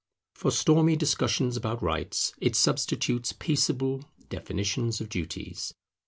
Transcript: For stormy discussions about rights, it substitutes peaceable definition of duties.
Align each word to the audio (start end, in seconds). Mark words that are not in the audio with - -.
For 0.33 0.49
stormy 0.49 0.95
discussions 0.95 1.55
about 1.55 1.83
rights, 1.83 2.33
it 2.41 2.55
substitutes 2.55 3.33
peaceable 3.33 4.03
definition 4.29 4.87
of 4.99 5.09
duties. 5.09 5.75